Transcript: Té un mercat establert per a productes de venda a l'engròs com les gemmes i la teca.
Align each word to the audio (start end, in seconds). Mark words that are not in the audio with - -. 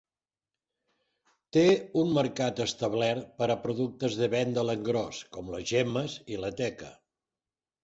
Té 1.57 1.65
un 2.03 2.13
mercat 2.15 2.61
establert 2.65 3.29
per 3.43 3.49
a 3.55 3.59
productes 3.67 4.19
de 4.23 4.31
venda 4.37 4.65
a 4.65 4.65
l'engròs 4.71 5.23
com 5.37 5.55
les 5.59 5.69
gemmes 5.75 6.19
i 6.39 6.43
la 6.49 6.55
teca. 6.65 6.93